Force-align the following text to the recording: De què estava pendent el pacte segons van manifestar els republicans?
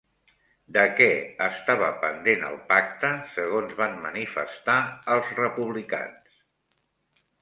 De 0.77 0.83
què 0.99 1.09
estava 1.47 1.89
pendent 2.05 2.47
el 2.49 2.57
pacte 2.71 3.11
segons 3.35 3.77
van 3.83 3.95
manifestar 4.07 4.79
els 5.17 5.31
republicans? 5.45 6.41